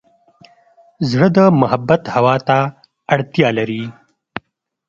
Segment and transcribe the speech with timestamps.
[1.09, 2.57] زړه د محبت هوا ته
[3.13, 3.83] اړتیا لري.